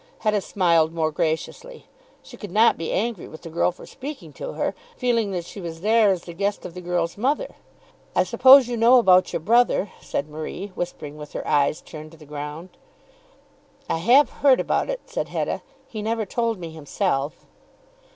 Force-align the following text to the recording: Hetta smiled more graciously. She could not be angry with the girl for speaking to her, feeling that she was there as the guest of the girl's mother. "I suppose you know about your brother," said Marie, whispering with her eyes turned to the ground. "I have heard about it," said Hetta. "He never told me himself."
Hetta 0.21 0.41
smiled 0.41 0.95
more 0.95 1.11
graciously. 1.11 1.85
She 2.23 2.35
could 2.35 2.49
not 2.49 2.75
be 2.75 2.91
angry 2.91 3.27
with 3.27 3.43
the 3.43 3.51
girl 3.51 3.71
for 3.71 3.85
speaking 3.85 4.33
to 4.33 4.53
her, 4.53 4.73
feeling 4.97 5.29
that 5.29 5.45
she 5.45 5.61
was 5.61 5.81
there 5.81 6.09
as 6.09 6.23
the 6.23 6.33
guest 6.33 6.65
of 6.65 6.73
the 6.73 6.81
girl's 6.81 7.19
mother. 7.19 7.53
"I 8.15 8.23
suppose 8.23 8.67
you 8.67 8.77
know 8.77 8.97
about 8.97 9.31
your 9.31 9.41
brother," 9.41 9.91
said 10.01 10.27
Marie, 10.27 10.69
whispering 10.73 11.17
with 11.17 11.33
her 11.33 11.47
eyes 11.47 11.81
turned 11.81 12.09
to 12.13 12.17
the 12.17 12.25
ground. 12.25 12.69
"I 13.87 13.99
have 13.99 14.31
heard 14.41 14.59
about 14.59 14.89
it," 14.89 15.01
said 15.05 15.27
Hetta. 15.29 15.61
"He 15.87 16.01
never 16.01 16.25
told 16.25 16.57
me 16.57 16.71
himself." 16.71 17.45